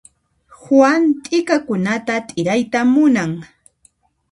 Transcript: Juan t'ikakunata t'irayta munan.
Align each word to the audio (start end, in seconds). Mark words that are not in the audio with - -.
Juan 0.61 1.03
t'ikakunata 1.23 2.15
t'irayta 2.27 2.79
munan. 2.93 3.31